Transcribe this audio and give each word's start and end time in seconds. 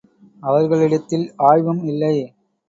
அவர்களிடத்தில் 0.43 1.27
ஆய்வும் 1.43 1.83
இல்லை! 1.85 2.15